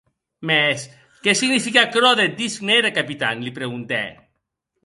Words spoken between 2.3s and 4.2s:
disc nere, Capitan?, li preguntè.